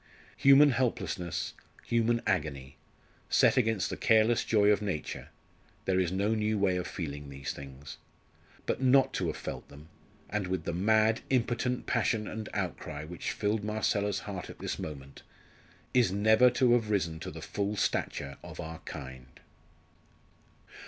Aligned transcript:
Human 0.37 0.71
helplessness, 0.71 1.53
human 1.85 2.23
agony 2.25 2.75
set 3.29 3.55
against 3.55 3.91
the 3.91 3.95
careless 3.97 4.43
joy 4.43 4.69
of 4.71 4.81
nature 4.81 5.29
there 5.85 5.99
is 5.99 6.11
no 6.11 6.33
new 6.33 6.57
way 6.57 6.75
of 6.77 6.87
feeling 6.87 7.29
these 7.29 7.53
things. 7.53 7.97
But 8.65 8.81
not 8.81 9.13
to 9.13 9.27
have 9.27 9.37
felt 9.37 9.69
them, 9.69 9.89
and 10.27 10.47
with 10.47 10.63
the 10.63 10.73
mad, 10.73 11.21
impotent 11.29 11.85
passion 11.85 12.27
and 12.27 12.49
outcry 12.55 13.03
which 13.03 13.29
filled 13.29 13.63
Marcella's 13.63 14.21
heart 14.21 14.49
at 14.49 14.57
this 14.57 14.79
moment, 14.79 15.21
is 15.93 16.11
never 16.11 16.49
to 16.49 16.73
have 16.73 16.89
risen 16.89 17.19
to 17.19 17.29
the 17.29 17.39
full 17.39 17.75
stature 17.75 18.37
of 18.41 18.59
our 18.59 18.79
kind. 18.79 19.39